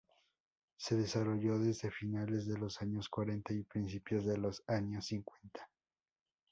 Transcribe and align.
Se 0.77 0.95
desarrolló 0.95 1.59
desde 1.59 1.91
finales 1.91 2.47
de 2.47 2.57
los 2.57 2.81
años 2.81 3.07
cuarenta 3.07 3.53
y 3.53 3.61
principios 3.61 4.25
de 4.25 4.35
los 4.37 4.63
años 4.65 5.05
cincuenta. 5.05 5.69